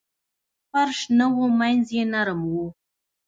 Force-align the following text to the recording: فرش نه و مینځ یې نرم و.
فرش 0.71 0.99
نه 1.17 1.25
و 1.33 1.37
مینځ 1.59 1.85
یې 1.97 2.03
نرم 2.13 2.41
و. 2.51 2.55